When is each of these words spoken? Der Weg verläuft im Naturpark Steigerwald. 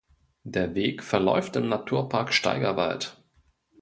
Der 0.45 0.73
Weg 0.73 1.03
verläuft 1.03 1.55
im 1.57 1.69
Naturpark 1.69 2.33
Steigerwald. 2.33 3.21